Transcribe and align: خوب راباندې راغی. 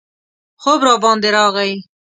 خوب 0.63 0.79
راباندې 0.87 1.29
راغی. 1.35 1.71